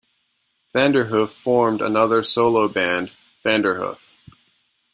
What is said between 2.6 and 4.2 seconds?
band, Vanderhoof.